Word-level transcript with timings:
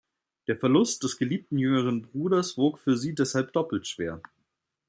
Der 0.47 0.57
Verlust 0.57 1.03
des 1.03 1.19
geliebten 1.19 1.59
jüngeren 1.59 2.01
Bruders 2.01 2.57
wog 2.57 2.79
für 2.79 2.97
sie 2.97 3.13
deshalb 3.13 3.53
doppelt 3.53 3.85
schwer. 3.85 4.19